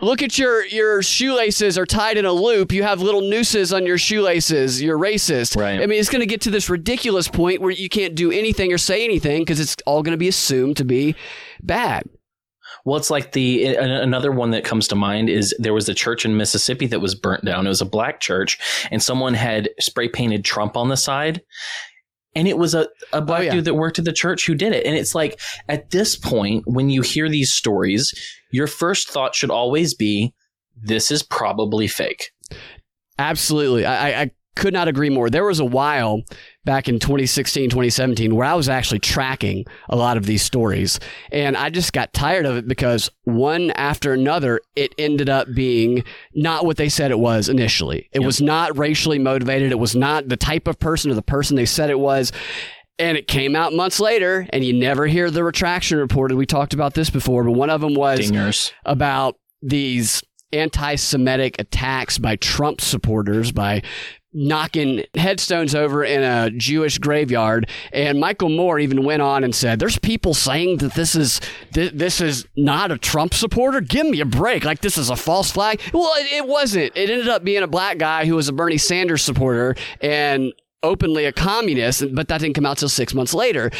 [0.00, 2.72] Look at your your shoelaces are tied in a loop.
[2.72, 4.82] You have little nooses on your shoelaces.
[4.82, 5.56] You're racist.
[5.56, 5.80] Right.
[5.80, 8.72] I mean, it's going to get to this ridiculous point where you can't do anything
[8.72, 11.14] or say anything because it's all going to be assumed to be
[11.62, 12.08] bad.
[12.86, 16.24] Well, it's like the another one that comes to mind is there was a church
[16.24, 17.66] in Mississippi that was burnt down.
[17.66, 18.60] It was a black church,
[18.92, 21.42] and someone had spray painted Trump on the side.
[22.36, 23.52] And it was a, a oh, black oh, yeah.
[23.52, 24.86] dude that worked at the church who did it.
[24.86, 28.14] And it's like at this point, when you hear these stories,
[28.52, 30.34] your first thought should always be,
[30.80, 32.30] this is probably fake.
[33.18, 33.86] Absolutely.
[33.86, 35.30] I, I could not agree more.
[35.30, 36.22] There was a while
[36.64, 40.98] back in 2016, 2017 where I was actually tracking a lot of these stories.
[41.30, 46.02] And I just got tired of it because one after another, it ended up being
[46.34, 48.08] not what they said it was initially.
[48.12, 48.26] It yep.
[48.26, 49.70] was not racially motivated.
[49.70, 52.32] It was not the type of person or the person they said it was.
[52.98, 56.38] And it came out months later, and you never hear the retraction reported.
[56.38, 58.72] We talked about this before, but one of them was Dingers.
[58.86, 60.22] about these
[60.52, 63.82] anti Semitic attacks by Trump supporters, by
[64.32, 67.68] knocking headstones over in a Jewish graveyard.
[67.90, 71.40] And Michael Moore even went on and said, "There's people saying that this is
[71.72, 73.80] th- this is not a Trump supporter.
[73.80, 74.64] Give me a break!
[74.64, 76.96] Like this is a false flag." Well, it, it wasn't.
[76.96, 80.52] It ended up being a black guy who was a Bernie Sanders supporter and
[80.86, 83.70] openly a communist, but that didn't come out till six months later.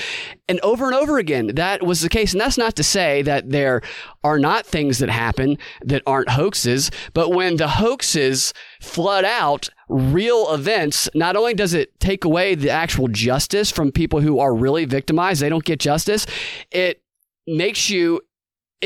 [0.49, 2.33] And over and over again, that was the case.
[2.33, 3.83] And that's not to say that there
[4.23, 10.53] are not things that happen that aren't hoaxes, but when the hoaxes flood out real
[10.53, 14.85] events, not only does it take away the actual justice from people who are really
[14.85, 16.27] victimized, they don't get justice,
[16.71, 17.03] it
[17.47, 18.21] makes you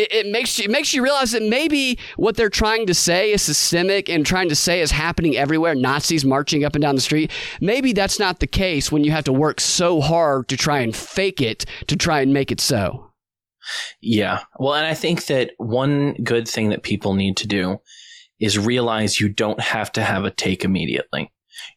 [0.00, 3.32] it, it, makes you it makes you realize that maybe what they're trying to say
[3.32, 5.74] is systemic and trying to say is happening everywhere.
[5.74, 7.30] Nazis marching up and down the street.
[7.60, 10.94] Maybe that's not the case when you have to work so hard to try and
[10.94, 13.10] fake it to try and make it so.
[14.00, 14.40] Yeah.
[14.58, 17.78] Well, and I think that one good thing that people need to do
[18.40, 21.30] is realize you don't have to have a take immediately.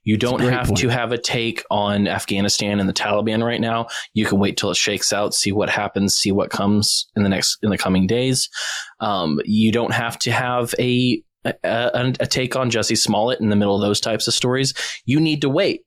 [0.03, 0.79] You don't have point.
[0.79, 3.87] to have a take on Afghanistan and the Taliban right now.
[4.13, 7.29] You can wait till it shakes out, see what happens, see what comes in the
[7.29, 8.49] next in the coming days.
[8.99, 13.49] Um, you don't have to have a a, a, a take on Jussie Smollett in
[13.49, 14.73] the middle of those types of stories,
[15.05, 15.81] you need to wait.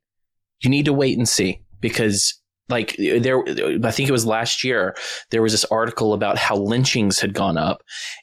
[0.60, 3.44] You need to wait and see because like there
[3.84, 4.96] i think it was last year
[5.30, 7.82] there was this article about how lynchings had gone up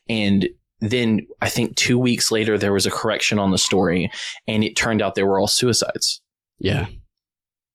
[0.09, 0.49] and
[0.91, 4.11] then i think two weeks later there was a correction on the story
[4.47, 6.21] and it turned out they were all suicides.
[6.59, 6.87] Yeah.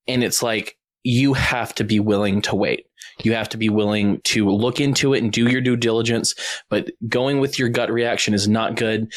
[0.06, 2.86] and it's like you have to be willing to wait.
[3.22, 6.34] You have to be willing to look into it and do your due diligence
[6.70, 9.12] but going with your gut reaction is not good.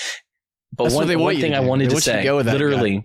[0.75, 3.03] But That's one, one thing i wanted They to to say go with that literally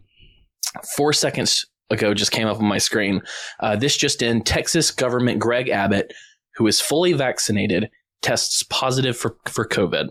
[0.97, 3.23] four seconds ago just came up on my screen.
[3.61, 6.13] Uh, this just in texas government greg abbott
[6.57, 7.91] who is fully vaccinated
[8.23, 10.09] tests positive for, for covid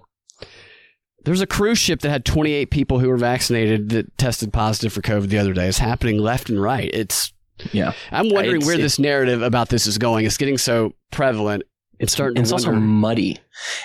[1.26, 5.02] There's a cruise ship that had 28 people who were vaccinated that tested positive for
[5.02, 5.68] COVID the other day.
[5.68, 6.90] It's happening left and right.
[6.94, 7.34] It's
[7.72, 10.26] yeah I'm wondering It's- where this narrative about this is going.
[10.26, 11.64] It's getting so prevalent.
[12.00, 13.40] It's starting to it's also muddy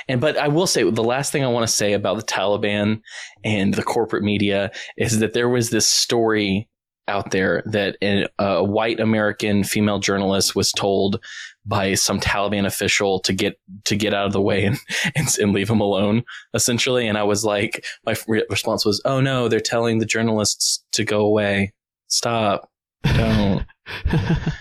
[0.08, 3.02] and but i will say the last thing i want to say about the taliban
[3.44, 6.68] and the corporate media is that there was this story
[7.08, 11.22] out there that a, a white american female journalist was told
[11.66, 14.78] by some taliban official to get to get out of the way and,
[15.16, 16.22] and, and leave him alone
[16.54, 17.06] essentially.
[17.08, 21.04] And i was like my re- response was oh no they're telling the journalists to
[21.04, 21.72] go away.
[22.08, 22.70] Stop.
[23.04, 23.64] Don't.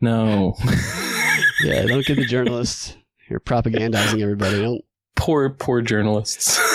[0.00, 0.54] No.
[1.62, 2.94] Yeah, don't get the journalists.
[3.30, 4.60] You're propagandizing everybody.
[4.60, 4.84] Don't
[5.16, 6.58] poor poor journalists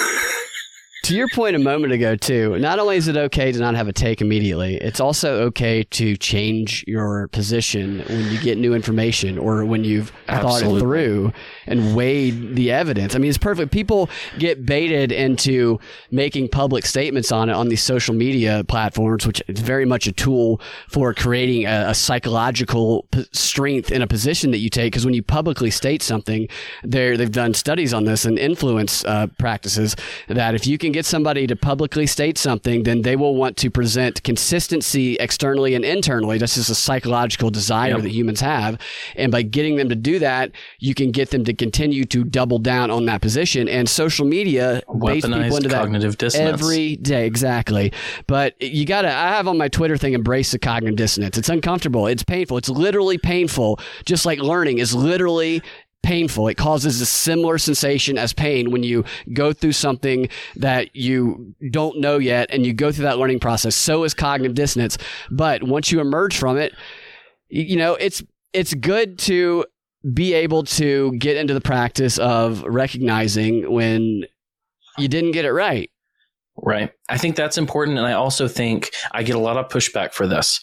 [1.03, 3.87] To your point a moment ago, too, not only is it okay to not have
[3.87, 9.37] a take immediately, it's also okay to change your position when you get new information
[9.37, 11.31] or when you've thought it through
[11.65, 13.15] and weighed the evidence.
[13.15, 13.71] I mean, it's perfect.
[13.71, 15.79] People get baited into
[16.11, 20.11] making public statements on it on these social media platforms, which is very much a
[20.11, 24.91] tool for creating a, a psychological p- strength in a position that you take.
[24.91, 26.47] Because when you publicly state something,
[26.83, 29.95] they're, they've done studies on this and influence uh, practices
[30.27, 33.69] that if you can get somebody to publicly state something, then they will want to
[33.69, 36.37] present consistency externally and internally.
[36.37, 38.01] That's just a psychological desire Yep.
[38.01, 38.77] that humans have.
[39.15, 42.59] And by getting them to do that, you can get them to continue to double
[42.59, 43.67] down on that position.
[43.67, 47.91] And social media baits people into that cognitive dissonance every day exactly
[48.27, 52.07] but you gotta i have on my twitter thing embrace the cognitive dissonance it's uncomfortable
[52.07, 55.61] it's painful it's literally painful just like learning is literally
[56.03, 61.53] painful it causes a similar sensation as pain when you go through something that you
[61.71, 64.97] don't know yet and you go through that learning process so is cognitive dissonance
[65.29, 66.73] but once you emerge from it
[67.49, 68.23] you know it's
[68.53, 69.65] it's good to
[70.13, 74.23] be able to get into the practice of recognizing when
[74.97, 75.91] you didn't get it right
[76.63, 76.91] Right.
[77.07, 77.97] I think that's important.
[77.97, 80.59] And I also think I get a lot of pushback for this,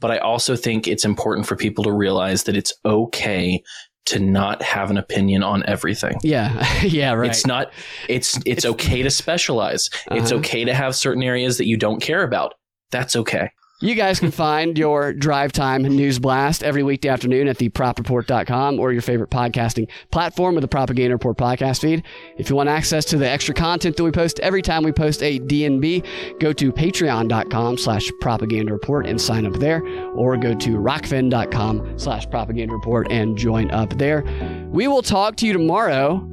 [0.00, 3.62] but I also think it's important for people to realize that it's okay
[4.06, 6.16] to not have an opinion on everything.
[6.22, 7.30] Yeah, yeah, right.
[7.30, 7.72] It's not,
[8.08, 9.90] it's, it's, It's- okay to specialize.
[10.10, 10.38] It's Uh-huh.
[10.40, 12.54] okay to have certain areas that you don't care about.
[12.90, 13.50] That's okay.
[13.80, 18.90] You guys can find your drive time news blast every weekday afternoon at thepropreport.com or
[18.90, 22.02] your favorite podcasting platform with the Propaganda Report podcast feed.
[22.38, 25.22] If you want access to the extra content that we post every time we post
[25.22, 30.70] a DNB, go to patreon.com slash propaganda report and sign up there, or go to
[30.70, 34.22] rokfin.com slash propaganda report and join up there.
[34.70, 36.26] We will talk to you tomorrow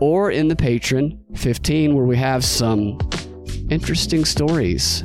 [0.00, 2.98] or in the patreon 15 where we have some
[3.70, 5.04] interesting stories.